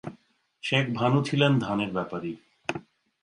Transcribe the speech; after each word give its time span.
শেখ 0.63 0.85
ভানু 0.93 1.19
ছিলেন 1.23 1.51
ধানের 1.59 1.89
বেপারী। 1.93 2.33